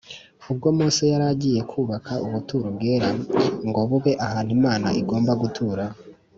[0.51, 3.09] Ubwo Mose yari agiye kubaka ubuturo bwera
[3.67, 5.83] ngo bube ahantu Imana igomba gutura